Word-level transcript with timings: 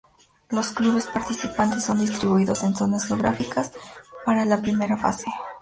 Los 0.49 0.69
clubes 0.71 1.05
participantes 1.05 1.83
son 1.83 1.99
distribuidos 1.99 2.63
en 2.63 2.75
zonas 2.75 3.05
geográficas 3.05 3.71
para 4.25 4.45
la 4.45 4.59
primera 4.59 4.97
fase. 4.97 5.25